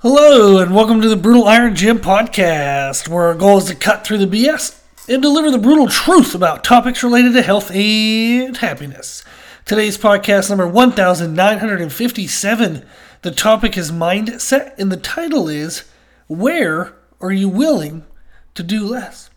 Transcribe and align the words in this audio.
Hello, 0.00 0.58
and 0.58 0.76
welcome 0.76 1.00
to 1.00 1.08
the 1.08 1.16
Brutal 1.16 1.48
Iron 1.48 1.74
Gym 1.74 1.98
podcast, 1.98 3.08
where 3.08 3.24
our 3.24 3.34
goal 3.34 3.58
is 3.58 3.64
to 3.64 3.74
cut 3.74 4.06
through 4.06 4.24
the 4.24 4.26
BS 4.26 4.80
and 5.08 5.20
deliver 5.20 5.50
the 5.50 5.58
brutal 5.58 5.88
truth 5.88 6.36
about 6.36 6.62
topics 6.62 7.02
related 7.02 7.32
to 7.32 7.42
health 7.42 7.68
and 7.72 8.56
happiness. 8.58 9.24
Today's 9.64 9.98
podcast 9.98 10.50
number 10.50 10.68
1957. 10.68 12.86
The 13.22 13.30
topic 13.32 13.76
is 13.76 13.90
mindset, 13.90 14.78
and 14.78 14.92
the 14.92 14.96
title 14.96 15.48
is 15.48 15.82
Where 16.28 16.94
Are 17.20 17.32
You 17.32 17.48
Willing 17.48 18.04
to 18.54 18.62
Do 18.62 18.86
Less? 18.86 19.30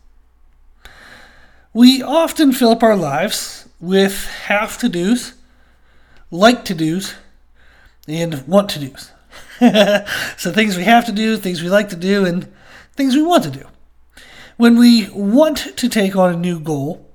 We 1.74 2.04
often 2.04 2.54
fill 2.54 2.70
up 2.70 2.84
our 2.84 2.96
lives 2.96 3.68
with 3.80 4.28
have 4.46 4.78
to 4.78 4.90
do's, 4.90 5.34
like 6.30 6.64
to 6.66 6.76
do's, 6.76 7.16
and 8.08 8.48
want 8.48 8.70
to 8.70 8.80
do's. 8.80 9.10
so 10.38 10.52
things 10.52 10.76
we 10.76 10.86
have 10.86 11.06
to 11.06 11.12
do, 11.12 11.38
things 11.38 11.62
we 11.62 11.70
like 11.70 11.90
to 11.90 11.96
do, 11.96 12.26
and 12.26 12.52
things 12.94 13.16
we 13.16 13.22
want 13.22 13.44
to 13.44 13.52
do. 13.52 13.68
When 14.58 14.78
we 14.78 15.08
want 15.12 15.78
to 15.78 15.88
take 15.88 16.16
on 16.16 16.34
a 16.34 16.38
new 16.38 16.60
goal, 16.60 17.08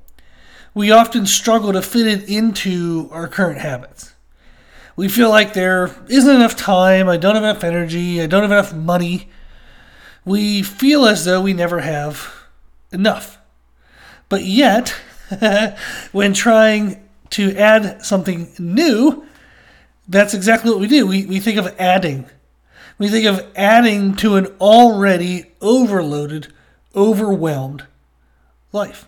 we 0.72 0.92
often 0.92 1.26
struggle 1.26 1.72
to 1.72 1.82
fit 1.82 2.06
it 2.06 2.28
into 2.28 3.08
our 3.10 3.26
current 3.26 3.58
habits. 3.58 4.14
We 4.94 5.08
feel 5.08 5.28
like 5.28 5.54
there 5.54 5.90
isn't 6.08 6.36
enough 6.36 6.54
time, 6.54 7.08
I 7.08 7.16
don't 7.16 7.34
have 7.34 7.42
enough 7.42 7.64
energy, 7.64 8.22
I 8.22 8.26
don't 8.26 8.42
have 8.42 8.52
enough 8.52 8.72
money. 8.72 9.28
We 10.24 10.62
feel 10.62 11.04
as 11.04 11.24
though 11.24 11.40
we 11.40 11.52
never 11.52 11.80
have 11.80 12.32
enough. 12.92 13.38
But 14.28 14.44
yet, 14.44 14.90
when 16.12 16.32
trying 16.32 17.08
to 17.30 17.56
add 17.56 18.04
something 18.04 18.52
new, 18.58 19.26
that's 20.08 20.34
exactly 20.34 20.70
what 20.70 20.80
we 20.80 20.88
do. 20.88 21.06
We, 21.06 21.26
we 21.26 21.40
think 21.40 21.58
of 21.58 21.74
adding. 21.78 22.26
We 22.98 23.08
think 23.08 23.26
of 23.26 23.46
adding 23.56 24.14
to 24.16 24.36
an 24.36 24.46
already 24.60 25.46
overloaded, 25.60 26.52
overwhelmed 26.94 27.86
life. 28.72 29.06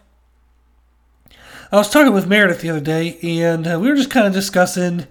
I 1.70 1.76
was 1.76 1.90
talking 1.90 2.12
with 2.12 2.26
Meredith 2.26 2.60
the 2.60 2.70
other 2.70 2.80
day, 2.80 3.18
and 3.22 3.66
uh, 3.66 3.78
we 3.80 3.88
were 3.88 3.94
just 3.94 4.10
kind 4.10 4.26
of 4.26 4.32
discussing 4.32 5.06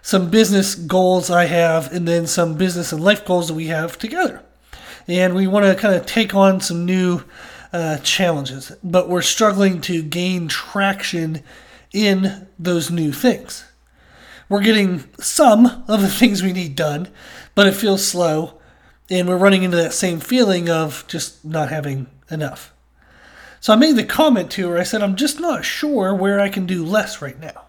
some 0.00 0.30
business 0.30 0.74
goals 0.74 1.30
I 1.30 1.46
have, 1.46 1.92
and 1.92 2.06
then 2.06 2.26
some 2.26 2.54
business 2.56 2.92
and 2.92 3.02
life 3.02 3.24
goals 3.24 3.48
that 3.48 3.54
we 3.54 3.66
have 3.66 3.98
together. 3.98 4.42
And 5.06 5.34
we 5.34 5.46
want 5.46 5.66
to 5.66 5.74
kind 5.74 5.94
of 5.94 6.06
take 6.06 6.34
on 6.34 6.60
some 6.60 6.84
new 6.84 7.24
uh, 7.72 7.98
challenges, 7.98 8.72
but 8.82 9.08
we're 9.08 9.22
struggling 9.22 9.80
to 9.82 10.02
gain 10.02 10.48
traction 10.48 11.42
in 11.92 12.46
those 12.58 12.90
new 12.90 13.12
things. 13.12 13.64
We're 14.48 14.62
getting 14.62 15.04
some 15.20 15.84
of 15.88 16.00
the 16.00 16.08
things 16.08 16.42
we 16.42 16.52
need 16.52 16.74
done, 16.74 17.08
but 17.54 17.66
it 17.66 17.74
feels 17.74 18.06
slow, 18.06 18.58
and 19.10 19.28
we're 19.28 19.36
running 19.36 19.62
into 19.62 19.76
that 19.76 19.92
same 19.92 20.20
feeling 20.20 20.70
of 20.70 21.04
just 21.06 21.44
not 21.44 21.68
having 21.68 22.06
enough. 22.30 22.72
So 23.60 23.72
I 23.72 23.76
made 23.76 23.96
the 23.96 24.04
comment 24.04 24.50
to 24.52 24.68
her, 24.68 24.78
I 24.78 24.84
said, 24.84 25.02
I'm 25.02 25.16
just 25.16 25.40
not 25.40 25.64
sure 25.64 26.14
where 26.14 26.40
I 26.40 26.48
can 26.48 26.66
do 26.66 26.84
less 26.84 27.20
right 27.20 27.38
now. 27.38 27.64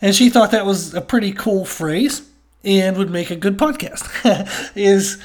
And 0.00 0.14
she 0.14 0.30
thought 0.30 0.50
that 0.50 0.66
was 0.66 0.94
a 0.94 1.00
pretty 1.00 1.32
cool 1.32 1.64
phrase 1.64 2.28
and 2.64 2.96
would 2.96 3.10
make 3.10 3.30
a 3.30 3.36
good 3.36 3.56
podcast. 3.56 4.72
is 4.76 5.20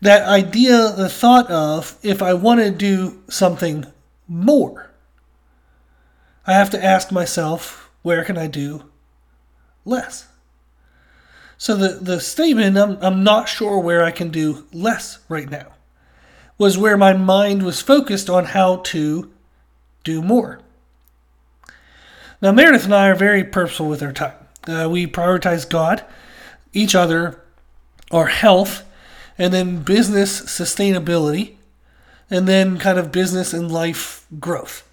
that 0.00 0.26
idea, 0.28 0.92
the 0.92 1.08
thought 1.08 1.50
of 1.50 1.98
if 2.02 2.22
I 2.22 2.34
want 2.34 2.60
to 2.60 2.70
do 2.70 3.22
something 3.28 3.86
more, 4.26 4.90
I 6.46 6.52
have 6.52 6.70
to 6.70 6.82
ask 6.82 7.12
myself, 7.12 7.90
where 8.02 8.24
can 8.24 8.38
I 8.38 8.46
do 8.46 8.84
less? 9.88 10.28
So 11.56 11.74
the, 11.74 11.88
the 12.00 12.20
statement, 12.20 12.76
I'm, 12.76 12.98
I'm 13.02 13.24
not 13.24 13.48
sure 13.48 13.80
where 13.80 14.04
I 14.04 14.12
can 14.12 14.30
do 14.30 14.66
less 14.72 15.18
right 15.28 15.50
now, 15.50 15.72
was 16.56 16.78
where 16.78 16.96
my 16.96 17.12
mind 17.12 17.64
was 17.64 17.82
focused 17.82 18.30
on 18.30 18.44
how 18.46 18.76
to 18.76 19.30
do 20.04 20.22
more. 20.22 20.60
Now, 22.40 22.52
Meredith 22.52 22.84
and 22.84 22.94
I 22.94 23.08
are 23.08 23.16
very 23.16 23.42
purposeful 23.42 23.88
with 23.88 24.02
our 24.02 24.12
time. 24.12 24.34
Uh, 24.68 24.88
we 24.88 25.06
prioritize 25.06 25.68
God, 25.68 26.04
each 26.72 26.94
other, 26.94 27.42
our 28.12 28.26
health, 28.26 28.84
and 29.36 29.52
then 29.52 29.82
business 29.82 30.40
sustainability, 30.42 31.54
and 32.30 32.46
then 32.46 32.78
kind 32.78 32.98
of 32.98 33.10
business 33.10 33.52
and 33.52 33.72
life 33.72 34.26
growth. 34.38 34.87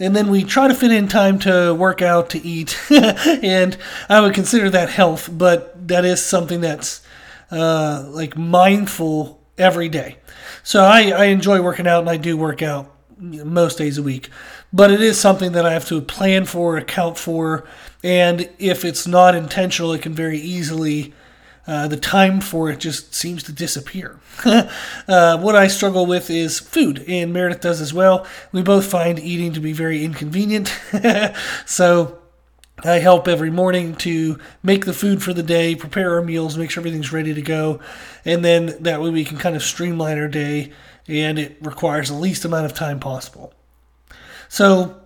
And 0.00 0.14
then 0.16 0.28
we 0.28 0.42
try 0.42 0.66
to 0.66 0.74
fit 0.74 0.90
in 0.90 1.06
time 1.06 1.38
to 1.40 1.72
work 1.72 2.02
out, 2.02 2.30
to 2.30 2.44
eat, 2.44 2.76
and 2.90 3.76
I 4.08 4.20
would 4.20 4.34
consider 4.34 4.68
that 4.70 4.90
health, 4.90 5.28
but 5.30 5.86
that 5.86 6.04
is 6.04 6.24
something 6.24 6.60
that's 6.60 7.00
uh, 7.52 8.04
like 8.08 8.36
mindful 8.36 9.40
every 9.56 9.88
day. 9.88 10.16
So 10.64 10.82
I, 10.82 11.10
I 11.10 11.24
enjoy 11.26 11.62
working 11.62 11.86
out, 11.86 12.00
and 12.00 12.10
I 12.10 12.16
do 12.16 12.36
work 12.36 12.60
out 12.60 12.92
most 13.18 13.78
days 13.78 13.96
a 13.96 14.02
week, 14.02 14.30
but 14.72 14.90
it 14.90 15.00
is 15.00 15.20
something 15.20 15.52
that 15.52 15.64
I 15.64 15.72
have 15.72 15.86
to 15.86 16.00
plan 16.00 16.44
for, 16.44 16.76
account 16.76 17.16
for, 17.16 17.64
and 18.02 18.50
if 18.58 18.84
it's 18.84 19.06
not 19.06 19.36
intentional, 19.36 19.92
it 19.92 20.02
can 20.02 20.12
very 20.12 20.38
easily 20.38 21.14
uh, 21.66 21.88
the 21.88 21.96
time 21.96 22.40
for 22.40 22.70
it 22.70 22.78
just 22.78 23.14
seems 23.14 23.42
to 23.44 23.52
disappear. 23.52 24.18
uh, 24.44 25.38
what 25.38 25.56
I 25.56 25.66
struggle 25.68 26.06
with 26.06 26.30
is 26.30 26.58
food, 26.58 27.04
and 27.08 27.32
Meredith 27.32 27.60
does 27.60 27.80
as 27.80 27.94
well. 27.94 28.26
We 28.52 28.62
both 28.62 28.86
find 28.86 29.18
eating 29.18 29.52
to 29.54 29.60
be 29.60 29.72
very 29.72 30.04
inconvenient. 30.04 30.68
so 31.66 32.18
I 32.82 32.98
help 32.98 33.28
every 33.28 33.50
morning 33.50 33.94
to 33.96 34.38
make 34.62 34.84
the 34.84 34.92
food 34.92 35.22
for 35.22 35.32
the 35.32 35.42
day, 35.42 35.74
prepare 35.74 36.14
our 36.14 36.22
meals, 36.22 36.58
make 36.58 36.70
sure 36.70 36.80
everything's 36.80 37.12
ready 37.12 37.32
to 37.32 37.42
go, 37.42 37.80
and 38.24 38.44
then 38.44 38.76
that 38.80 39.00
way 39.00 39.10
we 39.10 39.24
can 39.24 39.38
kind 39.38 39.56
of 39.56 39.62
streamline 39.62 40.18
our 40.18 40.28
day, 40.28 40.72
and 41.08 41.38
it 41.38 41.56
requires 41.62 42.08
the 42.08 42.14
least 42.14 42.44
amount 42.44 42.66
of 42.66 42.74
time 42.74 43.00
possible. 43.00 43.54
So 44.48 45.03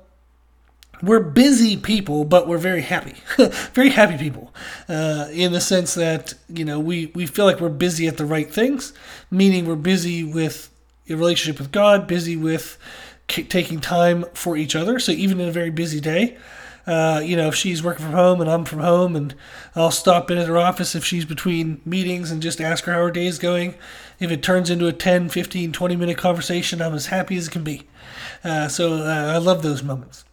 we're 1.03 1.21
busy 1.21 1.77
people, 1.77 2.25
but 2.25 2.49
we're 2.49 2.59
very 2.59 2.83
happy, 2.83 3.15
very 3.73 3.91
happy 3.91 4.17
people, 4.19 4.53
uh, 4.89 5.29
in 5.33 5.53
the 5.53 5.61
sense 5.61 5.95
that 5.95 6.35
you 6.49 6.65
know 6.65 6.81
we 6.81 7.07
we 7.15 7.27
feel 7.27 7.45
like 7.45 7.61
we're 7.61 7.69
busy 7.69 8.07
at 8.07 8.17
the 8.17 8.25
right 8.25 8.53
things, 8.53 8.93
meaning 9.31 9.67
we're 9.67 9.77
busy 9.77 10.25
with 10.25 10.71
a 11.09 11.15
relationship 11.15 11.59
with 11.59 11.73
God, 11.73 12.07
busy 12.07 12.37
with 12.37 12.79
c- 13.31 13.45
taking 13.45 13.81
time 13.81 14.25
for 14.35 14.57
each 14.57 14.75
other. 14.75 14.99
So 14.99 15.13
even 15.13 15.41
in 15.41 15.49
a 15.49 15.53
very 15.53 15.71
busy 15.71 16.01
day, 16.01 16.37
uh, 16.87 17.21
you 17.23 17.37
know, 17.37 17.49
if 17.49 17.55
she's 17.55 17.83
working 17.83 18.07
from 18.07 18.15
home 18.15 18.41
and 18.41 18.51
I'm 18.51 18.65
from 18.65 18.81
home, 18.81 19.15
and 19.15 19.35
I'll 19.77 19.91
stop 19.91 20.31
in 20.31 20.39
at 20.39 20.49
her 20.49 20.59
office 20.59 20.95
if 20.95 21.05
she's 21.05 21.25
between 21.25 21.81
meetings 21.85 22.31
and 22.31 22.43
just 22.43 22.61
ask 22.61 22.85
her 22.85 22.93
how 22.93 23.01
her 23.01 23.11
day 23.11 23.27
is 23.27 23.39
going. 23.39 23.75
If 24.19 24.31
it 24.31 24.43
turns 24.43 24.71
into 24.71 24.87
a 24.87 24.93
10, 24.93 25.29
15, 25.29 25.73
20 25.73 25.97
minute 25.97 26.17
conversation, 26.17 26.81
I'm 26.81 26.95
as 26.95 27.07
happy 27.07 27.37
as 27.37 27.49
it 27.49 27.51
can 27.51 27.63
be. 27.63 27.87
Uh, 28.43 28.69
so 28.69 28.95
uh, 28.95 29.33
I 29.35 29.37
love 29.37 29.63
those 29.63 29.83
moments. 29.83 30.25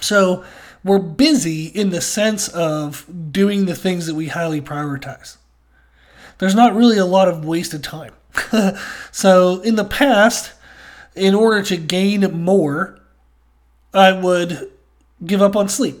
So 0.00 0.44
we're 0.84 0.98
busy 0.98 1.66
in 1.66 1.90
the 1.90 2.00
sense 2.00 2.48
of 2.48 3.06
doing 3.32 3.66
the 3.66 3.74
things 3.74 4.06
that 4.06 4.14
we 4.14 4.28
highly 4.28 4.60
prioritize. 4.60 5.36
There's 6.38 6.54
not 6.54 6.74
really 6.74 6.98
a 6.98 7.04
lot 7.04 7.28
of 7.28 7.44
wasted 7.44 7.82
time. 7.82 8.12
so 9.12 9.60
in 9.60 9.74
the 9.74 9.84
past, 9.84 10.52
in 11.14 11.34
order 11.34 11.62
to 11.64 11.76
gain 11.76 12.20
more, 12.42 12.98
I 13.92 14.12
would 14.12 14.70
give 15.24 15.42
up 15.42 15.56
on 15.56 15.68
sleep. 15.68 15.96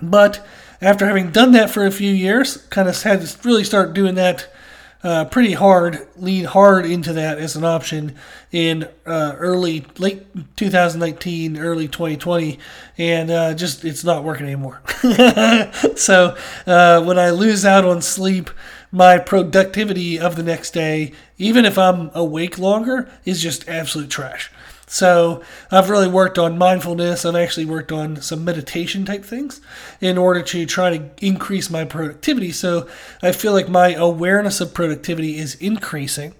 But 0.00 0.46
after 0.80 1.06
having 1.06 1.30
done 1.30 1.52
that 1.52 1.70
for 1.70 1.84
a 1.84 1.90
few 1.90 2.12
years, 2.12 2.58
kind 2.68 2.88
of 2.88 3.02
had 3.02 3.22
to 3.22 3.38
really 3.48 3.64
start 3.64 3.94
doing 3.94 4.14
that 4.14 4.52
uh, 5.02 5.24
pretty 5.26 5.52
hard, 5.52 6.06
lean 6.16 6.44
hard 6.44 6.86
into 6.86 7.12
that 7.12 7.38
as 7.38 7.56
an 7.56 7.64
option 7.64 8.16
in 8.50 8.88
uh, 9.06 9.34
early, 9.38 9.84
late 9.98 10.26
2019, 10.56 11.58
early 11.58 11.86
2020, 11.86 12.58
and 12.98 13.30
uh, 13.30 13.54
just 13.54 13.84
it's 13.84 14.04
not 14.04 14.24
working 14.24 14.46
anymore. 14.46 14.82
so 15.96 16.36
uh, 16.66 17.02
when 17.02 17.18
I 17.18 17.30
lose 17.30 17.64
out 17.64 17.84
on 17.84 18.02
sleep, 18.02 18.50
my 18.90 19.18
productivity 19.18 20.18
of 20.18 20.36
the 20.36 20.42
next 20.42 20.72
day, 20.72 21.12
even 21.38 21.64
if 21.64 21.78
I'm 21.78 22.10
awake 22.14 22.58
longer, 22.58 23.10
is 23.24 23.42
just 23.42 23.68
absolute 23.68 24.10
trash. 24.10 24.50
So 24.86 25.42
I've 25.70 25.90
really 25.90 26.08
worked 26.08 26.38
on 26.38 26.56
mindfulness. 26.56 27.24
I've 27.24 27.34
actually 27.34 27.66
worked 27.66 27.90
on 27.90 28.20
some 28.20 28.44
meditation 28.44 29.04
type 29.04 29.24
things 29.24 29.60
in 30.00 30.16
order 30.16 30.42
to 30.42 30.64
try 30.64 30.96
to 30.96 31.10
increase 31.24 31.68
my 31.68 31.84
productivity. 31.84 32.52
So 32.52 32.88
I 33.20 33.32
feel 33.32 33.52
like 33.52 33.68
my 33.68 33.94
awareness 33.94 34.60
of 34.60 34.74
productivity 34.74 35.38
is 35.38 35.56
increasing. 35.56 36.34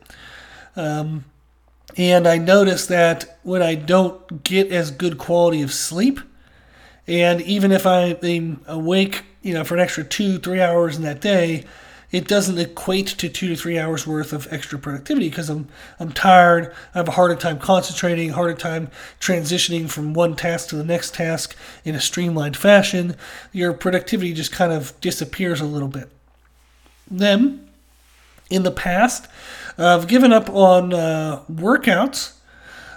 Um, 0.77 1.25
and 1.97 2.29
I 2.29 2.39
notice 2.39 2.87
that 2.87 3.39
when 3.43 3.63
I 3.63 3.75
don't 3.75 4.45
get 4.45 4.71
as 4.71 4.91
good 4.91 5.19
quality 5.19 5.63
of 5.63 5.73
sleep, 5.73 6.21
and 7.09 7.41
even 7.41 7.73
if 7.73 7.87
I 7.87 8.17
am 8.23 8.61
awake, 8.67 9.25
you 9.43 9.55
know, 9.55 9.65
for 9.65 9.75
an 9.75 9.81
extra 9.81 10.05
two, 10.05 10.39
three 10.39 10.61
hours 10.61 10.97
in 10.97 11.03
that 11.03 11.21
day, 11.21 11.65
it 12.13 12.29
doesn't 12.29 12.59
equate 12.59 13.09
to 13.09 13.29
two 13.29 13.49
to 13.49 13.57
three 13.57 13.79
hours 13.79 14.07
worth 14.07 14.33
of 14.33 14.47
extra 14.51 14.79
productivity 14.79 15.29
because 15.29 15.51
I'm 15.51 15.69
I'm 15.99 16.13
tired. 16.13 16.73
I 16.95 16.99
have 16.99 17.09
a 17.09 17.13
harder 17.13 17.35
time 17.35 17.59
concentrating, 17.59 18.31
harder 18.31 18.55
time 18.55 18.91
transitioning 19.21 19.89
from 19.91 20.15
one 20.15 20.37
task 20.37 20.69
to 20.69 20.77
the 20.77 20.85
next 20.85 21.15
task 21.15 21.57
in 21.85 21.95
a 21.95 22.01
streamlined 22.01 22.57
fashion. 22.57 23.17
Your 23.53 23.73
productivity 23.73 24.33
just 24.33 24.53
kind 24.53 24.73
of 24.73 24.99
disappears 25.01 25.61
a 25.61 25.67
little 25.67 25.89
bit. 25.89 26.09
Then 27.11 27.69
In 28.49 28.63
the 28.63 28.71
past, 28.71 29.27
I've 29.77 30.07
given 30.07 30.33
up 30.33 30.49
on 30.51 30.95
uh, 30.95 31.43
workouts 31.51 32.36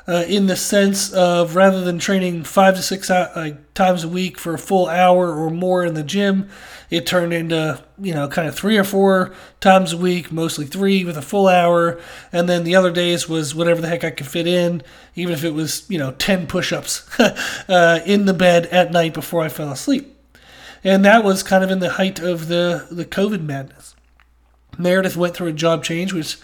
uh, 0.10 0.26
in 0.28 0.48
the 0.48 0.56
sense 0.56 1.14
of 1.14 1.56
rather 1.56 1.82
than 1.82 2.00
training 2.00 2.44
five 2.44 2.76
to 2.76 2.82
six 2.82 3.12
uh, 3.12 3.56
times 3.76 4.04
a 4.04 4.08
week 4.08 4.40
for 4.40 4.56
a 4.56 4.58
full 4.58 4.88
hour 4.88 5.36
or 5.36 5.52
more 5.52 5.86
in 5.86 5.94
the 5.94 6.02
gym, 6.02 6.50
it 6.90 7.06
turned 7.06 7.32
into 7.32 7.80
you 8.00 8.12
know 8.12 8.28
kind 8.28 8.48
of 8.48 8.56
three 8.56 8.76
or 8.76 8.84
four 8.84 9.36
times 9.60 9.94
a 9.94 9.98
week, 9.98 10.32
mostly 10.32 10.66
three 10.66 11.06
with 11.06 11.16
a 11.16 11.22
full 11.22 11.48
hour, 11.48 12.02
and 12.32 12.50
then 12.50 12.64
the 12.64 12.76
other 12.76 12.92
days 12.92 13.30
was 13.30 13.54
whatever 13.54 13.82
the 13.82 13.88
heck 13.88 14.04
I 14.04 14.10
could 14.10 14.26
fit 14.26 14.48
in, 14.48 14.82
even 15.14 15.32
if 15.32 15.44
it 15.44 15.54
was 15.54 15.88
you 15.90 16.00
know 16.00 16.14
ten 16.14 16.48
push-ups 16.48 17.20
uh, 17.70 18.00
in 18.04 18.26
the 18.26 18.34
bed 18.34 18.66
at 18.68 18.92
night 18.92 19.14
before 19.14 19.44
I 19.44 19.50
fell 19.50 19.72
asleep, 19.72 20.18
and 20.84 21.06
that 21.06 21.24
was 21.24 21.44
kind 21.44 21.64
of 21.64 21.70
in 21.70 21.80
the 21.80 21.92
height 21.92 22.18
of 22.20 22.48
the 22.48 22.88
the 22.90 23.06
COVID 23.06 23.44
madness. 23.44 23.96
Meredith 24.76 25.16
went 25.16 25.36
through 25.36 25.50
a 25.50 25.54
job 25.54 25.84
change, 25.84 26.14
which 26.14 26.38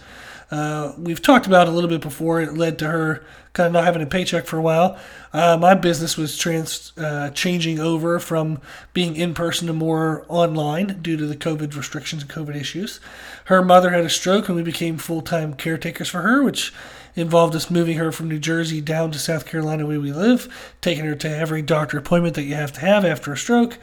uh, 0.50 0.92
we've 0.96 1.22
talked 1.22 1.46
about 1.46 1.66
a 1.66 1.70
little 1.70 1.90
bit 1.90 2.00
before. 2.00 2.40
It 2.40 2.54
led 2.54 2.78
to 2.78 2.88
her 2.88 3.24
kind 3.56 3.68
of 3.68 3.72
not 3.72 3.84
having 3.84 4.02
a 4.02 4.06
paycheck 4.06 4.44
for 4.44 4.58
a 4.58 4.62
while. 4.62 4.98
Uh, 5.32 5.56
my 5.56 5.74
business 5.74 6.16
was 6.16 6.36
trans 6.36 6.92
uh, 6.98 7.30
changing 7.30 7.80
over 7.80 8.20
from 8.20 8.60
being 8.92 9.16
in 9.16 9.32
person 9.32 9.66
to 9.66 9.72
more 9.72 10.26
online 10.28 10.98
due 11.00 11.16
to 11.16 11.26
the 11.26 11.36
COVID 11.36 11.74
restrictions 11.74 12.22
and 12.22 12.30
COVID 12.30 12.54
issues. 12.54 13.00
Her 13.46 13.62
mother 13.62 13.90
had 13.90 14.04
a 14.04 14.10
stroke, 14.10 14.48
and 14.48 14.56
we 14.56 14.62
became 14.62 14.98
full 14.98 15.22
time 15.22 15.54
caretakers 15.54 16.10
for 16.10 16.20
her, 16.20 16.42
which 16.42 16.72
involved 17.14 17.56
us 17.56 17.70
moving 17.70 17.96
her 17.96 18.12
from 18.12 18.28
New 18.28 18.38
Jersey 18.38 18.82
down 18.82 19.10
to 19.10 19.18
South 19.18 19.46
Carolina 19.46 19.86
where 19.86 20.00
we 20.00 20.12
live, 20.12 20.52
taking 20.82 21.06
her 21.06 21.14
to 21.14 21.28
every 21.28 21.62
doctor 21.62 21.96
appointment 21.96 22.34
that 22.34 22.42
you 22.42 22.54
have 22.54 22.74
to 22.74 22.80
have 22.80 23.06
after 23.06 23.32
a 23.32 23.38
stroke. 23.38 23.78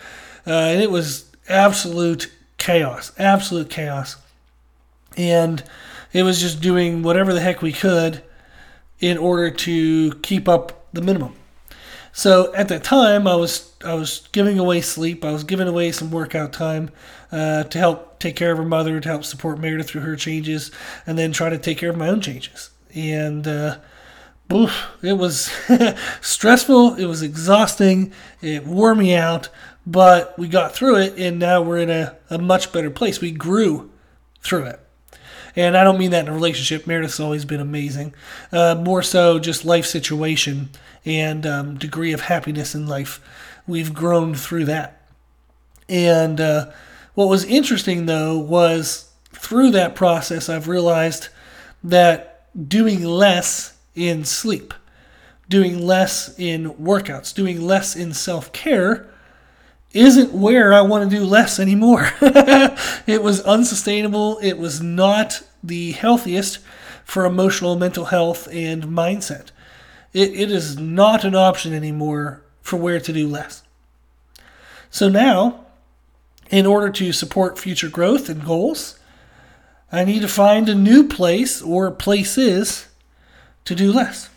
Uh, 0.45 0.51
and 0.51 0.81
it 0.83 0.91
was 0.91 1.31
absolute 1.49 2.31
chaos, 2.57 3.11
absolute 3.17 3.71
chaos. 3.71 4.17
And 5.17 5.63
it 6.11 6.21
was 6.21 6.39
just 6.39 6.61
doing 6.61 7.01
whatever 7.01 7.33
the 7.33 7.41
heck 7.41 7.63
we 7.63 7.73
could 7.73 8.21
in 9.03 9.17
order 9.17 9.51
to 9.51 10.13
keep 10.21 10.47
up 10.47 10.87
the 10.93 11.01
minimum. 11.01 11.35
So 12.13 12.55
at 12.55 12.69
that 12.69 12.85
time, 12.85 13.27
I 13.27 13.35
was 13.35 13.73
I 13.83 13.95
was 13.95 14.29
giving 14.31 14.57
away 14.57 14.79
sleep. 14.79 15.25
I 15.25 15.31
was 15.33 15.43
giving 15.43 15.67
away 15.67 15.91
some 15.91 16.09
workout 16.09 16.53
time 16.53 16.89
uh, 17.29 17.63
to 17.63 17.77
help 17.77 18.19
take 18.19 18.37
care 18.37 18.53
of 18.53 18.57
her 18.57 18.63
mother, 18.63 19.01
to 19.01 19.09
help 19.09 19.25
support 19.25 19.59
Meredith 19.59 19.89
through 19.89 20.01
her 20.01 20.15
changes, 20.15 20.71
and 21.05 21.17
then 21.17 21.33
try 21.33 21.49
to 21.49 21.57
take 21.57 21.77
care 21.79 21.89
of 21.89 21.97
my 21.97 22.07
own 22.07 22.21
changes. 22.21 22.69
And 22.95 23.45
uh, 23.45 23.79
it 25.01 25.17
was 25.17 25.51
stressful. 26.21 26.95
It 26.95 27.05
was 27.05 27.21
exhausting. 27.21 28.13
It 28.41 28.65
wore 28.65 28.95
me 28.95 29.15
out. 29.15 29.49
But 29.85 30.39
we 30.39 30.47
got 30.47 30.73
through 30.73 30.99
it, 30.99 31.15
and 31.17 31.39
now 31.39 31.61
we're 31.61 31.79
in 31.79 31.89
a, 31.89 32.15
a 32.29 32.37
much 32.37 32.71
better 32.71 32.89
place. 32.89 33.19
We 33.19 33.31
grew 33.31 33.91
through 34.39 34.67
it. 34.67 34.79
And 35.55 35.77
I 35.77 35.83
don't 35.83 35.99
mean 35.99 36.11
that 36.11 36.25
in 36.25 36.31
a 36.31 36.33
relationship. 36.33 36.87
Meredith's 36.87 37.19
always 37.19 37.45
been 37.45 37.59
amazing. 37.59 38.13
Uh, 38.51 38.75
more 38.75 39.03
so, 39.03 39.39
just 39.39 39.65
life 39.65 39.85
situation 39.85 40.69
and 41.05 41.45
um, 41.45 41.77
degree 41.77 42.11
of 42.11 42.21
happiness 42.21 42.73
in 42.73 42.87
life. 42.87 43.21
We've 43.67 43.93
grown 43.93 44.33
through 44.33 44.65
that. 44.65 45.01
And 45.87 46.41
uh, 46.41 46.71
what 47.13 47.29
was 47.29 47.45
interesting, 47.45 48.07
though, 48.07 48.37
was 48.37 49.11
through 49.31 49.71
that 49.71 49.95
process, 49.95 50.49
I've 50.49 50.67
realized 50.67 51.29
that 51.83 52.47
doing 52.67 53.03
less 53.03 53.77
in 53.93 54.25
sleep, 54.25 54.73
doing 55.49 55.85
less 55.85 56.37
in 56.39 56.71
workouts, 56.73 57.33
doing 57.33 57.61
less 57.61 57.95
in 57.95 58.13
self 58.13 58.51
care 58.53 59.12
isn't 59.93 60.33
where 60.33 60.73
I 60.73 60.81
want 60.81 61.09
to 61.09 61.15
do 61.15 61.23
less 61.23 61.59
anymore. 61.59 62.09
it 62.21 63.21
was 63.21 63.41
unsustainable. 63.41 64.39
It 64.41 64.57
was 64.57 64.81
not 64.81 65.43
the 65.63 65.91
healthiest 65.91 66.59
for 67.05 67.25
emotional, 67.25 67.75
mental 67.75 68.05
health, 68.05 68.47
and 68.51 68.83
mindset. 68.85 69.51
It, 70.11 70.33
it 70.33 70.51
is 70.51 70.77
not 70.77 71.23
an 71.23 71.35
option 71.35 71.73
anymore 71.73 72.41
for 72.61 72.77
where 72.77 72.99
to 72.99 73.13
do 73.13 73.27
less. 73.27 73.63
So 74.89 75.09
now, 75.09 75.65
in 76.49 76.65
order 76.65 76.89
to 76.91 77.13
support 77.13 77.59
future 77.59 77.89
growth 77.89 78.29
and 78.29 78.43
goals, 78.43 78.99
I 79.91 80.03
need 80.05 80.21
to 80.21 80.27
find 80.27 80.69
a 80.69 80.75
new 80.75 81.07
place 81.07 81.61
or 81.61 81.91
places 81.91 82.87
to 83.65 83.75
do 83.75 83.91
less. 83.91 84.29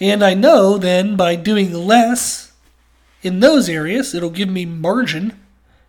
And 0.00 0.22
I 0.22 0.34
know 0.34 0.78
then 0.78 1.16
by 1.16 1.36
doing 1.36 1.72
less 1.72 2.45
in 3.26 3.40
those 3.40 3.68
areas, 3.68 4.14
it'll 4.14 4.30
give 4.30 4.48
me 4.48 4.64
margin 4.64 5.36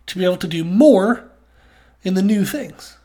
to 0.06 0.18
be 0.18 0.24
able 0.24 0.38
to 0.38 0.48
do 0.48 0.64
more 0.64 1.30
in 2.02 2.14
the 2.14 2.22
new 2.22 2.44
things. 2.44 2.98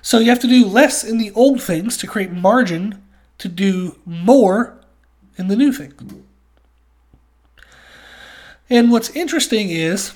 So 0.00 0.18
you 0.18 0.30
have 0.30 0.40
to 0.40 0.46
do 0.48 0.64
less 0.64 1.04
in 1.04 1.18
the 1.18 1.30
old 1.32 1.62
things 1.62 1.98
to 1.98 2.06
create 2.06 2.32
margin 2.32 3.02
to 3.36 3.48
do 3.48 3.98
more 4.06 4.80
in 5.36 5.48
the 5.48 5.56
new 5.56 5.70
thing. 5.70 6.24
And 8.70 8.90
what's 8.90 9.10
interesting 9.10 9.68
is 9.68 10.14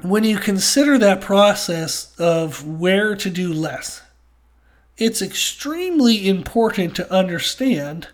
when 0.00 0.24
you 0.24 0.38
consider 0.38 0.96
that 0.96 1.20
process 1.20 2.14
of 2.18 2.66
where 2.66 3.14
to 3.14 3.28
do 3.28 3.52
less, 3.52 4.00
it's 4.96 5.20
extremely 5.20 6.26
important 6.26 6.96
to 6.96 7.12
understand 7.12 8.08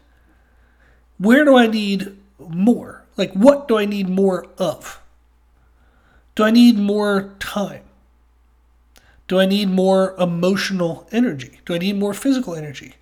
where 1.18 1.44
do 1.44 1.56
I 1.56 1.68
need 1.68 2.16
more? 2.38 3.04
Like, 3.18 3.32
what 3.32 3.68
do 3.68 3.76
I 3.76 3.84
need 3.84 4.08
more 4.08 4.46
of? 4.56 5.02
Do 6.36 6.44
I 6.44 6.50
need 6.52 6.78
more 6.78 7.34
time? 7.40 7.82
Do 9.26 9.40
I 9.40 9.44
need 9.44 9.68
more 9.68 10.14
emotional 10.18 11.06
energy? 11.10 11.60
Do 11.66 11.74
I 11.74 11.78
need 11.78 11.98
more 11.98 12.14
physical 12.14 12.54
energy? 12.54 12.94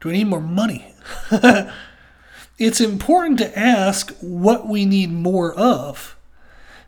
Do 0.00 0.08
I 0.08 0.12
need 0.12 0.28
more 0.28 0.40
money? 0.40 0.94
it's 2.58 2.80
important 2.80 3.40
to 3.40 3.58
ask 3.58 4.16
what 4.20 4.68
we 4.68 4.86
need 4.86 5.10
more 5.10 5.52
of 5.54 6.16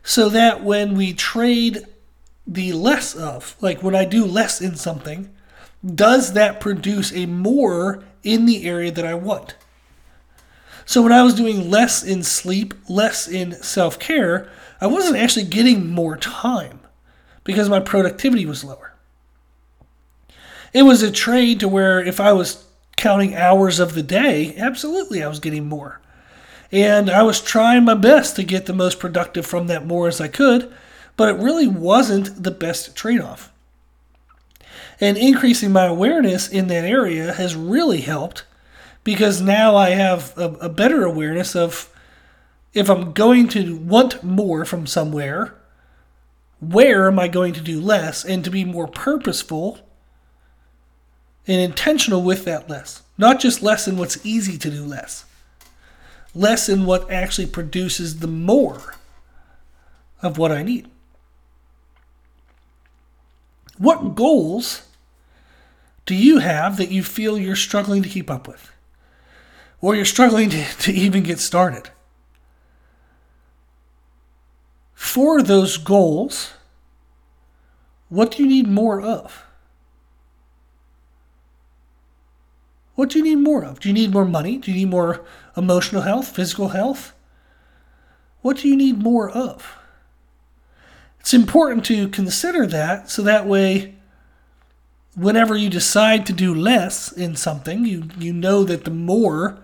so 0.01 0.29
that 0.29 0.63
when 0.63 0.95
we 0.95 1.13
trade 1.13 1.85
the 2.47 2.71
less 2.71 3.13
of, 3.13 3.57
like 3.59 3.83
when 3.83 3.93
I 3.93 4.05
do 4.05 4.25
less 4.25 4.61
in 4.61 4.75
something, 4.75 5.29
does 5.85 6.33
that 6.33 6.61
produce 6.61 7.13
a 7.13 7.25
more 7.25 8.03
in 8.23 8.45
the 8.45 8.65
area 8.65 8.91
that 8.91 9.05
I 9.05 9.13
want? 9.15 9.55
So 10.85 11.01
when 11.01 11.11
I 11.11 11.23
was 11.23 11.33
doing 11.33 11.69
less 11.69 12.03
in 12.03 12.23
sleep, 12.23 12.73
less 12.89 13.27
in 13.27 13.53
self 13.63 13.99
care, 13.99 14.49
I 14.81 14.87
wasn't 14.87 15.17
actually 15.17 15.45
getting 15.45 15.89
more 15.89 16.17
time 16.17 16.81
because 17.43 17.69
my 17.69 17.79
productivity 17.79 18.45
was 18.45 18.63
lower. 18.63 18.93
It 20.73 20.83
was 20.83 21.03
a 21.03 21.11
trade 21.11 21.59
to 21.59 21.67
where 21.67 22.03
if 22.03 22.19
I 22.19 22.33
was 22.33 22.65
counting 22.97 23.35
hours 23.35 23.79
of 23.79 23.93
the 23.93 24.03
day, 24.03 24.55
absolutely 24.57 25.23
I 25.23 25.27
was 25.27 25.39
getting 25.39 25.69
more. 25.69 26.01
And 26.71 27.09
I 27.09 27.21
was 27.21 27.39
trying 27.39 27.85
my 27.85 27.93
best 27.93 28.35
to 28.35 28.43
get 28.43 28.65
the 28.65 28.73
most 28.73 28.99
productive 28.99 29.45
from 29.45 29.67
that 29.67 29.85
more 29.85 30.07
as 30.07 30.19
I 30.19 30.27
could, 30.27 30.73
but 31.15 31.29
it 31.29 31.41
really 31.41 31.67
wasn't 31.67 32.41
the 32.41 32.51
best 32.51 32.95
trade 32.95 33.21
off. 33.21 33.51
And 34.99 35.17
increasing 35.17 35.71
my 35.71 35.85
awareness 35.85 36.49
in 36.49 36.67
that 36.67 36.85
area 36.85 37.33
has 37.33 37.55
really 37.55 38.01
helped 38.01 38.45
because 39.03 39.41
now 39.41 39.75
I 39.75 39.91
have 39.91 40.37
a, 40.37 40.49
a 40.61 40.69
better 40.69 41.03
awareness 41.03 41.55
of 41.55 41.89
if 42.73 42.89
I'm 42.89 43.13
going 43.13 43.47
to 43.49 43.75
want 43.77 44.23
more 44.23 44.65
from 44.65 44.87
somewhere, 44.87 45.55
where 46.59 47.07
am 47.07 47.19
I 47.19 47.27
going 47.27 47.53
to 47.53 47.61
do 47.61 47.79
less 47.79 48.23
and 48.23 48.43
to 48.43 48.49
be 48.49 48.65
more 48.65 48.87
purposeful 48.87 49.79
and 51.47 51.59
intentional 51.61 52.23
with 52.23 52.45
that 52.45 52.69
less. 52.69 53.01
Not 53.17 53.39
just 53.39 53.61
less 53.61 53.87
in 53.87 53.97
what's 53.97 54.25
easy 54.25 54.57
to 54.57 54.71
do 54.71 54.85
less, 54.85 55.25
less 56.33 56.69
in 56.69 56.85
what 56.85 57.11
actually 57.11 57.47
produces 57.47 58.19
the 58.19 58.27
more 58.27 58.95
of 60.21 60.37
what 60.37 60.51
I 60.51 60.63
need. 60.63 60.89
What 63.77 64.15
goals 64.15 64.87
do 66.05 66.15
you 66.15 66.39
have 66.39 66.77
that 66.77 66.91
you 66.91 67.03
feel 67.03 67.37
you're 67.37 67.55
struggling 67.55 68.01
to 68.03 68.09
keep 68.09 68.29
up 68.31 68.47
with? 68.47 68.71
Or 69.83 69.95
you're 69.95 70.05
struggling 70.05 70.49
to, 70.49 70.63
to 70.77 70.93
even 70.93 71.23
get 71.23 71.39
started. 71.39 71.89
For 74.93 75.43
those 75.43 75.75
goals, 75.75 76.53
what 78.07 78.31
do 78.31 78.43
you 78.43 78.47
need 78.47 78.65
more 78.65 79.01
of? 79.01 79.43
What 82.95 83.09
do 83.09 83.17
you 83.17 83.25
need 83.25 83.43
more 83.43 83.65
of? 83.65 83.81
Do 83.81 83.89
you 83.89 83.93
need 83.93 84.13
more 84.13 84.23
money? 84.23 84.57
Do 84.57 84.71
you 84.71 84.77
need 84.77 84.89
more 84.89 85.25
emotional 85.57 86.03
health, 86.03 86.33
physical 86.33 86.69
health? 86.69 87.11
What 88.41 88.59
do 88.59 88.69
you 88.69 88.77
need 88.77 88.99
more 88.99 89.29
of? 89.29 89.79
It's 91.19 91.33
important 91.33 91.83
to 91.85 92.07
consider 92.07 92.65
that 92.67 93.09
so 93.09 93.21
that 93.23 93.45
way, 93.45 93.95
whenever 95.13 95.57
you 95.57 95.69
decide 95.69 96.25
to 96.27 96.33
do 96.33 96.55
less 96.55 97.11
in 97.11 97.35
something, 97.35 97.85
you, 97.85 98.05
you 98.17 98.31
know 98.31 98.63
that 98.63 98.85
the 98.85 98.91
more 98.91 99.59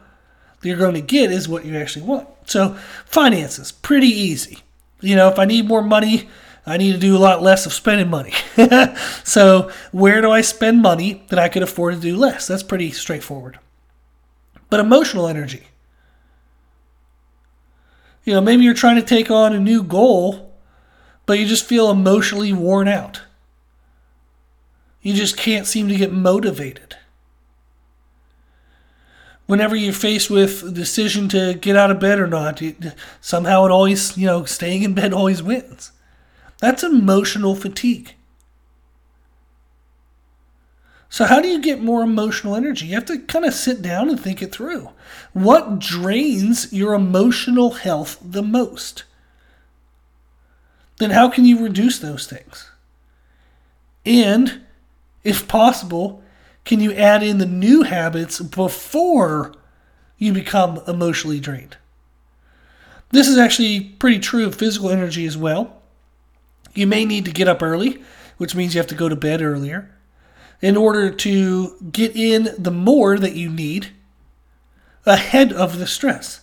you're 0.61 0.77
going 0.77 0.95
to 0.95 1.01
get 1.01 1.31
is 1.31 1.47
what 1.47 1.65
you 1.65 1.77
actually 1.77 2.05
want. 2.05 2.27
So, 2.45 2.77
finances, 3.05 3.71
pretty 3.71 4.07
easy. 4.07 4.59
You 5.01 5.15
know, 5.15 5.29
if 5.29 5.39
I 5.39 5.45
need 5.45 5.67
more 5.67 5.81
money 5.81 6.27
I 6.69 6.77
need 6.77 6.91
to 6.91 6.99
do 6.99 7.17
a 7.17 7.19
lot 7.19 7.41
less 7.41 7.65
of 7.65 7.73
spending 7.73 8.11
money. 8.11 8.33
so, 9.23 9.71
where 9.91 10.21
do 10.21 10.29
I 10.29 10.41
spend 10.41 10.83
money 10.83 11.23
that 11.29 11.39
I 11.39 11.49
could 11.49 11.63
afford 11.63 11.95
to 11.95 11.99
do 11.99 12.15
less? 12.15 12.45
That's 12.45 12.61
pretty 12.61 12.91
straightforward. 12.91 13.57
But 14.69 14.79
emotional 14.79 15.27
energy. 15.27 15.63
You 18.23 18.35
know, 18.35 18.41
maybe 18.41 18.63
you're 18.63 18.75
trying 18.75 18.97
to 18.97 19.01
take 19.01 19.31
on 19.31 19.53
a 19.53 19.59
new 19.59 19.81
goal, 19.81 20.53
but 21.25 21.39
you 21.39 21.47
just 21.47 21.65
feel 21.65 21.89
emotionally 21.89 22.53
worn 22.53 22.87
out. 22.87 23.23
You 25.01 25.15
just 25.15 25.37
can't 25.37 25.65
seem 25.65 25.87
to 25.87 25.95
get 25.95 26.11
motivated. 26.11 26.97
Whenever 29.49 29.75
you're 29.75 29.91
faced 29.91 30.29
with 30.29 30.61
a 30.61 30.69
decision 30.69 31.27
to 31.27 31.55
get 31.55 31.75
out 31.75 31.89
of 31.89 31.99
bed 31.99 32.19
or 32.19 32.27
not, 32.27 32.61
somehow 33.19 33.65
it 33.65 33.71
always, 33.71 34.15
you 34.15 34.27
know, 34.27 34.45
staying 34.45 34.83
in 34.83 34.93
bed 34.93 35.11
always 35.21 35.41
wins. 35.41 35.91
That's 36.59 36.83
emotional 36.83 37.55
fatigue. 37.55 38.13
So, 41.09 41.25
how 41.25 41.41
do 41.41 41.47
you 41.47 41.59
get 41.59 41.81
more 41.81 42.03
emotional 42.03 42.55
energy? 42.55 42.85
You 42.85 42.93
have 42.93 43.05
to 43.05 43.17
kind 43.17 43.43
of 43.43 43.55
sit 43.55 43.81
down 43.81 44.07
and 44.07 44.19
think 44.19 44.43
it 44.43 44.51
through. 44.51 44.89
What 45.33 45.79
drains 45.79 46.71
your 46.71 46.93
emotional 46.93 47.71
health 47.71 48.19
the 48.21 48.43
most? 48.43 49.03
Then, 50.99 51.09
how 51.09 51.27
can 51.27 51.45
you 51.45 51.63
reduce 51.63 51.97
those 51.97 52.27
things? 52.27 52.69
And, 54.05 54.61
if 55.23 55.47
possible, 55.47 56.21
can 56.69 56.79
you 56.79 56.93
add 56.93 57.23
in 57.23 57.39
the 57.39 57.47
new 57.47 57.81
habits 57.81 58.39
before 58.39 59.55
you 60.19 60.31
become 60.31 60.79
emotionally 60.87 61.39
drained? 61.39 61.77
This 63.09 63.27
is 63.27 63.39
actually 63.39 63.79
pretty 63.79 64.19
true 64.19 64.45
of 64.45 64.53
physical 64.53 64.91
energy 64.91 65.25
as 65.25 65.35
well. 65.35 65.81
You 66.75 66.85
may 66.85 67.05
need 67.05 67.25
to 67.25 67.31
get 67.31 67.47
up 67.47 67.63
early, 67.63 68.03
which 68.37 68.53
means 68.53 68.75
you 68.75 68.79
have 68.79 68.85
to 68.89 68.93
go 68.93 69.09
to 69.09 69.15
bed 69.15 69.41
earlier 69.41 69.89
in 70.61 70.77
order 70.77 71.09
to 71.09 71.75
get 71.91 72.15
in 72.15 72.49
the 72.55 72.69
more 72.69 73.17
that 73.17 73.33
you 73.33 73.49
need 73.49 73.87
ahead 75.07 75.51
of 75.51 75.79
the 75.79 75.87
stress. 75.87 76.41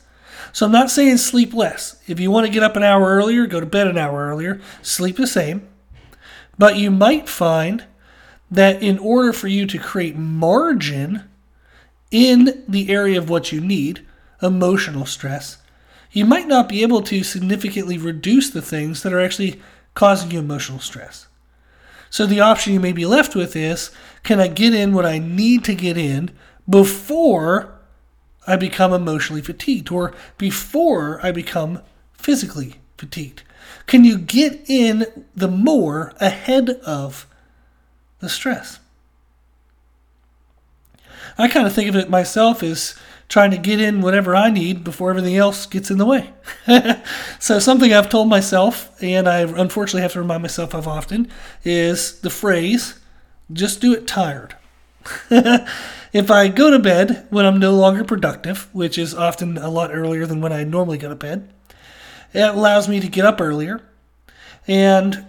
So 0.53 0.67
I'm 0.67 0.73
not 0.73 0.91
saying 0.91 1.19
sleep 1.19 1.55
less. 1.55 2.03
If 2.09 2.19
you 2.19 2.33
want 2.33 2.49
to 2.49 2.53
get 2.53 2.65
up 2.65 2.75
an 2.75 2.83
hour 2.83 3.15
earlier, 3.15 3.47
go 3.47 3.61
to 3.61 3.67
bed 3.67 3.87
an 3.87 3.97
hour 3.97 4.27
earlier, 4.27 4.61
sleep 4.83 5.19
the 5.19 5.27
same. 5.29 5.69
But 6.59 6.75
you 6.75 6.91
might 6.91 7.29
find 7.29 7.85
that 8.51 8.83
in 8.83 8.99
order 8.99 9.33
for 9.33 9.49
you 9.49 9.67
to 9.67 9.79
create 9.79 10.17
margin 10.17 11.25
in 12.11 12.65
the 12.69 12.91
area 12.91 13.19
of 13.19 13.29
what 13.29 13.53
you 13.53 13.61
need, 13.61 14.07
emotional 14.41 15.07
stress, 15.07 15.59
you 16.13 16.25
might 16.25 16.47
not 16.47 16.69
be 16.69 16.83
able 16.83 17.03
to 17.03 17.23
significantly 17.23 17.99
reduce 17.99 18.51
the 18.51 18.63
things 18.63 19.03
that 19.03 19.13
are 19.13 19.21
actually 19.21 19.61
causing 19.95 20.31
you 20.31 20.39
emotional 20.39 20.79
stress. 20.79 21.27
So 22.11 22.25
the 22.25 22.41
option 22.41 22.73
you 22.73 22.81
may 22.81 22.93
be 22.93 23.07
left 23.07 23.35
with 23.35 23.57
is 23.57 23.91
can 24.23 24.41
I 24.41 24.49
get 24.49 24.73
in 24.73 24.95
what 24.95 25.05
I 25.05 25.19
need 25.19 25.65
to 25.65 25.75
get 25.75 25.99
in 25.99 26.31
before 26.69 27.73
I 28.47 28.57
become 28.57 28.93
emotionally 28.93 29.43
fatigued 29.43 29.91
or 29.91 30.15
before 30.39 31.21
I 31.23 31.33
become 31.33 31.81
physically 32.13 32.77
fatigued? 32.97 33.43
Can 33.87 34.05
you 34.05 34.19
get 34.19 34.69
in 34.69 35.27
the 35.35 35.49
more 35.49 36.13
ahead 36.21 36.71
of 36.87 37.27
the 38.21 38.29
stress? 38.29 38.81
I 41.39 41.49
kind 41.49 41.67
of 41.67 41.73
think 41.73 41.89
of 41.89 41.97
it 41.97 42.09
myself 42.09 42.63
as 42.63 42.95
trying 43.29 43.51
to 43.51 43.59
get 43.59 43.81
in 43.81 44.01
whatever 44.01 44.35
I 44.35 44.51
need 44.51 44.85
before 44.85 45.11
everything 45.11 45.37
else 45.37 45.67
gets 45.67 45.91
in 45.91 45.99
the 45.99 46.07
way. 46.07 46.31
so, 47.39 47.59
something 47.59 47.93
I've 47.93 48.09
told 48.09 48.29
myself, 48.29 48.91
and 49.03 49.29
I 49.29 49.41
unfortunately 49.41 50.03
have 50.03 50.13
to 50.13 50.21
remind 50.21 50.43
myself 50.43 50.75
of 50.75 50.87
often, 50.87 51.31
is 51.65 52.21
the 52.21 52.31
phrase 52.31 53.01
just 53.53 53.81
do 53.81 53.93
it 53.93 54.07
tired. 54.07 54.57
if 55.31 56.31
I 56.31 56.49
go 56.49 56.71
to 56.71 56.79
bed 56.79 57.27
when 57.31 57.45
I'm 57.45 57.59
no 57.59 57.75
longer 57.75 58.05
productive, 58.05 58.69
which 58.73 58.99
is 58.99 59.15
often 59.15 59.57
a 59.59 59.71
lot 59.71 59.95
earlier 59.95 60.27
than 60.27 60.41
when 60.41 60.53
I 60.53 60.65
normally 60.65 60.99
go 60.99 61.09
to 61.09 61.15
bed, 61.15 61.49
it 62.33 62.41
allows 62.41 62.89
me 62.89 63.01
to 63.01 63.09
get 63.09 63.25
up 63.25 63.41
earlier. 63.41 63.83
And 64.67 65.27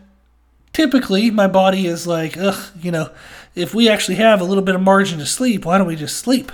typically, 0.77 1.31
my 1.31 1.47
body 1.47 1.87
is 1.87 2.05
like, 2.05 2.37
ugh, 2.37 2.71
you 2.79 2.91
know, 2.91 3.09
if 3.55 3.73
we 3.73 3.89
actually 3.89 4.13
have 4.13 4.39
a 4.39 4.43
little 4.43 4.63
bit 4.63 4.75
of 4.75 4.81
margin 4.81 5.17
to 5.17 5.25
sleep, 5.25 5.65
why 5.65 5.75
don't 5.75 5.87
we 5.87 5.95
just 5.95 6.17
sleep? 6.17 6.51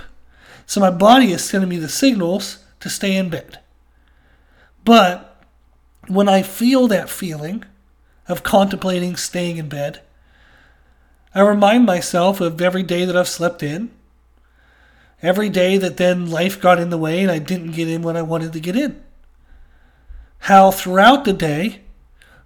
So 0.64 0.80
my 0.80 0.90
body 0.90 1.30
is 1.30 1.44
sending 1.44 1.68
me 1.68 1.76
the 1.76 1.90
signals 1.90 2.64
to 2.80 2.88
stay 2.88 3.18
in 3.18 3.28
bed. 3.28 3.58
But 4.82 5.44
when 6.08 6.26
I 6.26 6.40
feel 6.40 6.88
that 6.88 7.10
feeling 7.10 7.64
of 8.26 8.42
contemplating 8.42 9.16
staying 9.16 9.58
in 9.58 9.68
bed, 9.68 10.00
I 11.34 11.42
remind 11.42 11.84
myself 11.84 12.40
of 12.40 12.62
every 12.62 12.82
day 12.82 13.04
that 13.04 13.18
I've 13.18 13.28
slept 13.28 13.62
in, 13.62 13.90
every 15.20 15.50
day 15.50 15.76
that 15.76 15.98
then 15.98 16.30
life 16.30 16.58
got 16.58 16.80
in 16.80 16.88
the 16.88 16.96
way 16.96 17.20
and 17.20 17.30
I 17.30 17.40
didn't 17.40 17.72
get 17.72 17.88
in 17.88 18.00
when 18.00 18.16
I 18.16 18.22
wanted 18.22 18.54
to 18.54 18.60
get 18.60 18.74
in. 18.74 19.04
How 20.38 20.70
throughout 20.70 21.26
the 21.26 21.34
day, 21.34 21.83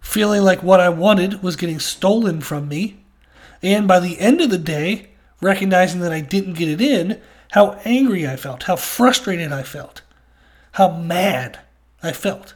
feeling 0.00 0.42
like 0.42 0.62
what 0.62 0.80
I 0.80 0.88
wanted 0.88 1.42
was 1.42 1.56
getting 1.56 1.80
stolen 1.80 2.40
from 2.40 2.68
me, 2.68 2.98
and 3.62 3.88
by 3.88 4.00
the 4.00 4.18
end 4.18 4.40
of 4.40 4.50
the 4.50 4.58
day, 4.58 5.10
recognizing 5.40 6.00
that 6.00 6.12
I 6.12 6.20
didn't 6.20 6.54
get 6.54 6.68
it 6.68 6.80
in, 6.80 7.20
how 7.52 7.80
angry 7.84 8.26
I 8.26 8.36
felt, 8.36 8.64
how 8.64 8.76
frustrated 8.76 9.52
I 9.52 9.62
felt, 9.62 10.02
how 10.72 10.90
mad 10.90 11.60
I 12.02 12.12
felt. 12.12 12.54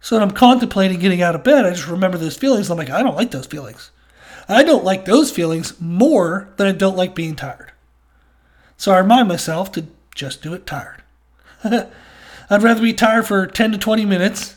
So 0.00 0.16
when 0.16 0.22
I'm 0.22 0.34
contemplating 0.34 1.00
getting 1.00 1.22
out 1.22 1.34
of 1.34 1.44
bed, 1.44 1.66
I 1.66 1.70
just 1.70 1.88
remember 1.88 2.18
those 2.18 2.36
feelings. 2.36 2.70
I'm 2.70 2.78
like, 2.78 2.90
I 2.90 3.02
don't 3.02 3.16
like 3.16 3.30
those 3.30 3.46
feelings. 3.46 3.90
I 4.48 4.62
don't 4.62 4.84
like 4.84 5.04
those 5.04 5.30
feelings 5.30 5.78
more 5.80 6.48
than 6.56 6.66
I 6.66 6.72
don't 6.72 6.96
like 6.96 7.14
being 7.14 7.36
tired. 7.36 7.72
So 8.76 8.92
I 8.92 8.98
remind 8.98 9.28
myself 9.28 9.72
to 9.72 9.86
just 10.14 10.40
do 10.40 10.54
it 10.54 10.66
tired. 10.66 11.02
I'd 11.64 12.62
rather 12.62 12.80
be 12.80 12.94
tired 12.94 13.26
for 13.26 13.46
10 13.46 13.72
to 13.72 13.78
20 13.78 14.06
minutes 14.06 14.56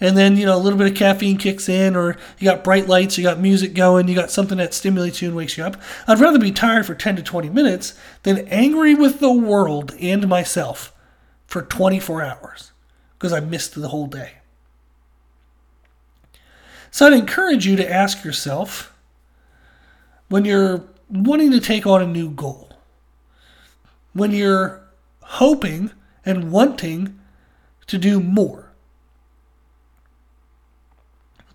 and 0.00 0.16
then 0.16 0.36
you 0.36 0.46
know 0.46 0.56
a 0.56 0.58
little 0.58 0.78
bit 0.78 0.90
of 0.90 0.96
caffeine 0.96 1.36
kicks 1.36 1.68
in 1.68 1.94
or 1.94 2.16
you 2.38 2.44
got 2.44 2.64
bright 2.64 2.88
lights 2.88 3.18
you 3.18 3.24
got 3.24 3.38
music 3.38 3.74
going 3.74 4.08
you 4.08 4.14
got 4.14 4.30
something 4.30 4.58
that 4.58 4.74
stimulates 4.74 5.20
you 5.20 5.28
and 5.28 5.36
wakes 5.36 5.58
you 5.58 5.64
up. 5.64 5.80
I'd 6.06 6.20
rather 6.20 6.38
be 6.38 6.52
tired 6.52 6.86
for 6.86 6.94
10 6.94 7.16
to 7.16 7.22
20 7.22 7.50
minutes 7.50 7.94
than 8.22 8.48
angry 8.48 8.94
with 8.94 9.20
the 9.20 9.32
world 9.32 9.94
and 10.00 10.28
myself 10.28 10.92
for 11.46 11.62
24 11.62 12.22
hours 12.22 12.72
because 13.18 13.32
i 13.32 13.40
missed 13.40 13.74
the 13.74 13.88
whole 13.88 14.06
day. 14.06 14.32
So 16.90 17.06
i'd 17.06 17.12
encourage 17.12 17.66
you 17.66 17.76
to 17.76 17.90
ask 17.90 18.24
yourself 18.24 18.94
when 20.28 20.44
you're 20.44 20.84
wanting 21.08 21.50
to 21.50 21.60
take 21.60 21.86
on 21.86 22.00
a 22.00 22.06
new 22.06 22.30
goal 22.30 22.68
when 24.12 24.32
you're 24.32 24.80
hoping 25.22 25.90
and 26.24 26.50
wanting 26.50 27.18
to 27.86 27.98
do 27.98 28.20
more 28.20 28.69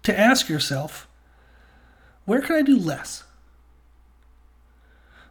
to 0.05 0.19
ask 0.19 0.49
yourself, 0.49 1.07
where 2.25 2.41
can 2.41 2.55
I 2.55 2.61
do 2.61 2.77
less? 2.77 3.23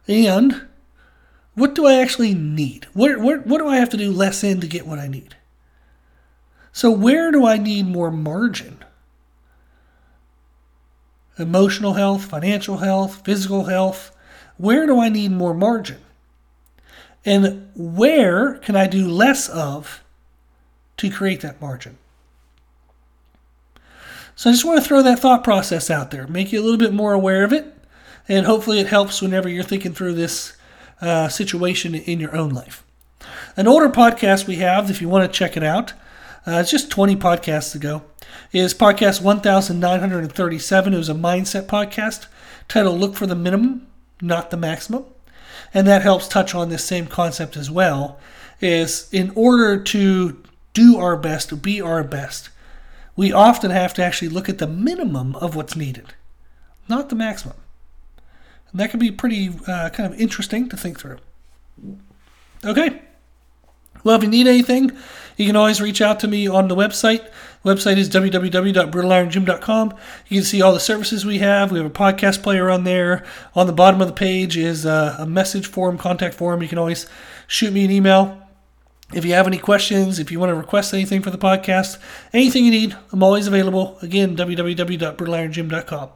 And 0.07 0.67
what 1.55 1.73
do 1.73 1.85
I 1.85 1.95
actually 1.95 2.33
need? 2.33 2.87
What, 2.93 3.19
what, 3.19 3.47
what 3.47 3.59
do 3.59 3.67
I 3.67 3.77
have 3.77 3.89
to 3.89 3.97
do 3.97 4.11
less 4.11 4.43
in 4.43 4.61
to 4.61 4.67
get 4.67 4.85
what 4.85 4.99
I 4.99 5.07
need? 5.07 5.35
So, 6.71 6.91
where 6.91 7.31
do 7.31 7.45
I 7.45 7.57
need 7.57 7.87
more 7.87 8.11
margin? 8.11 8.79
Emotional 11.39 11.93
health, 11.93 12.25
financial 12.25 12.77
health, 12.77 13.21
physical 13.23 13.65
health. 13.65 14.15
Where 14.57 14.85
do 14.85 14.99
I 14.99 15.09
need 15.09 15.31
more 15.31 15.53
margin? 15.53 15.99
And 17.25 17.69
where 17.75 18.55
can 18.55 18.75
I 18.75 18.87
do 18.87 19.07
less 19.07 19.49
of 19.49 20.03
to 20.97 21.09
create 21.09 21.41
that 21.41 21.61
margin? 21.61 21.97
So 24.45 24.51
I 24.51 24.53
just 24.53 24.63
want 24.63 24.79
to 24.79 24.87
throw 24.87 25.01
that 25.01 25.17
thought 25.17 25.43
process 25.43 25.89
out 25.89 26.11
there, 26.11 26.27
make 26.27 26.53
you 26.53 26.61
a 26.61 26.63
little 26.63 26.77
bit 26.77 26.93
more 26.93 27.13
aware 27.13 27.43
of 27.43 27.51
it, 27.51 27.65
and 28.29 28.45
hopefully 28.45 28.79
it 28.79 28.85
helps 28.85 29.19
whenever 29.19 29.49
you're 29.49 29.63
thinking 29.63 29.91
through 29.91 30.13
this 30.13 30.55
uh, 31.01 31.29
situation 31.29 31.95
in 31.95 32.19
your 32.19 32.35
own 32.35 32.51
life. 32.51 32.83
An 33.57 33.67
older 33.67 33.89
podcast 33.89 34.45
we 34.45 34.57
have, 34.57 34.91
if 34.91 35.01
you 35.01 35.09
want 35.09 35.25
to 35.25 35.35
check 35.35 35.57
it 35.57 35.63
out, 35.63 35.93
uh, 36.45 36.59
it's 36.59 36.69
just 36.69 36.91
20 36.91 37.15
podcasts 37.15 37.73
ago, 37.73 38.03
is 38.51 38.75
podcast 38.75 39.23
1937. 39.23 40.93
It 40.93 40.97
was 40.97 41.09
a 41.09 41.15
mindset 41.15 41.65
podcast 41.65 42.27
titled 42.67 42.99
Look 42.99 43.15
for 43.15 43.25
the 43.25 43.33
Minimum, 43.33 43.87
Not 44.21 44.51
the 44.51 44.57
Maximum. 44.57 45.05
And 45.73 45.87
that 45.87 46.03
helps 46.03 46.27
touch 46.27 46.53
on 46.53 46.69
this 46.69 46.85
same 46.85 47.07
concept 47.07 47.57
as 47.57 47.71
well. 47.71 48.19
Is 48.61 49.09
in 49.11 49.31
order 49.33 49.81
to 49.81 50.43
do 50.73 50.97
our 50.99 51.17
best, 51.17 51.49
to 51.49 51.55
be 51.55 51.81
our 51.81 52.03
best, 52.03 52.51
we 53.15 53.31
often 53.31 53.71
have 53.71 53.93
to 53.95 54.03
actually 54.03 54.29
look 54.29 54.49
at 54.49 54.57
the 54.57 54.67
minimum 54.67 55.35
of 55.37 55.55
what's 55.55 55.75
needed, 55.75 56.13
not 56.87 57.09
the 57.09 57.15
maximum. 57.15 57.57
And 58.71 58.79
that 58.79 58.91
can 58.91 58.99
be 58.99 59.11
pretty 59.11 59.51
uh, 59.67 59.89
kind 59.89 60.13
of 60.13 60.19
interesting 60.19 60.69
to 60.69 60.77
think 60.77 60.99
through. 60.99 61.19
Okay. 62.63 63.01
Well, 64.03 64.15
if 64.17 64.23
you 64.23 64.29
need 64.29 64.47
anything, 64.47 64.91
You 65.37 65.45
can 65.45 65.55
always 65.55 65.81
reach 65.81 66.01
out 66.01 66.19
to 66.21 66.27
me 66.27 66.47
on 66.47 66.69
the 66.69 66.75
website. 66.75 67.29
The 67.63 67.73
website 67.75 67.97
is 67.97 68.09
www.brutalirongym.com. 68.09 69.93
You 70.29 70.37
can 70.37 70.45
see 70.45 70.61
all 70.61 70.73
the 70.73 70.79
services 70.79 71.25
we 71.25 71.39
have. 71.39 71.71
We 71.71 71.79
have 71.79 71.87
a 71.87 71.93
podcast 71.93 72.41
player 72.41 72.69
on 72.69 72.85
there. 72.85 73.25
On 73.53 73.67
the 73.67 73.73
bottom 73.73 73.99
of 74.01 74.07
the 74.07 74.13
page 74.13 74.55
is 74.55 74.85
a, 74.85 75.17
a 75.19 75.25
message 75.25 75.67
form, 75.67 75.97
contact 75.97 76.35
form. 76.35 76.61
You 76.61 76.69
can 76.69 76.77
always 76.77 77.05
shoot 77.47 77.73
me 77.73 77.83
an 77.83 77.91
email. 77.91 78.44
If 79.13 79.23
you 79.23 79.33
have 79.33 79.45
any 79.45 79.59
questions, 79.59 80.17
if 80.17 80.31
you 80.31 80.39
want 80.39 80.49
to 80.49 80.55
request 80.55 80.93
anything 80.93 81.21
for 81.21 81.29
the 81.29 81.37
podcast, 81.37 81.99
anything 82.33 82.65
you 82.65 82.71
need, 82.71 82.97
I'm 83.11 83.21
always 83.21 83.45
available. 83.45 83.99
Again, 84.01 84.35
www.brutalirongym.com. 84.35 86.09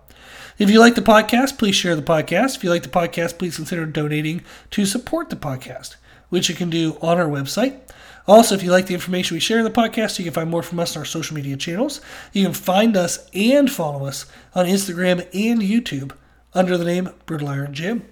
If 0.58 0.69
you 0.69 0.79
like 0.79 0.96
the 0.96 1.01
podcast, 1.01 1.58
please 1.58 1.75
share 1.75 1.96
the 1.96 2.01
podcast. 2.01 2.58
If 2.58 2.63
you 2.63 2.69
like 2.69 2.84
the 2.84 2.89
podcast, 2.89 3.38
please 3.38 3.55
consider 3.55 3.86
donating 3.86 4.43
to 4.72 4.86
support 4.86 5.29
the 5.29 5.36
podcast, 5.36 5.96
which 6.29 6.50
you 6.50 6.55
can 6.55 6.69
do 6.69 6.98
on 7.01 7.19
our 7.19 7.27
website. 7.27 7.79
Also, 8.27 8.55
if 8.55 8.63
you 8.63 8.72
like 8.72 8.88
the 8.88 8.93
information 8.96 9.36
we 9.36 9.39
share 9.39 9.60
in 9.60 9.63
the 9.63 9.72
podcast, 9.72 10.17
you 10.17 10.25
can 10.25 10.34
find 10.34 10.50
more 10.50 10.63
from 10.63 10.79
us 10.79 10.96
on 10.96 11.01
our 11.01 11.05
social 11.05 11.36
media 11.36 11.58
channels. 11.58 12.01
You 12.34 12.43
can 12.43 12.53
find 12.53 12.98
us 12.98 13.29
and 13.34 13.72
follow 13.72 14.05
us 14.05 14.25
on 14.53 14.65
Instagram 14.65 15.19
and 15.34 15.62
YouTube 15.62 16.12
under 16.53 16.75
the 16.75 16.86
name 16.86 17.10
Brutal 17.25 17.50
Iron 17.50 17.74
Gym. 17.74 18.05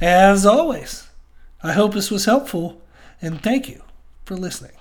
As 0.00 0.44
always, 0.44 1.08
I 1.62 1.72
hope 1.72 1.94
this 1.94 2.10
was 2.10 2.26
helpful, 2.26 2.82
and 3.22 3.40
thank 3.42 3.68
you 3.68 3.82
for 4.28 4.36
listening. 4.36 4.77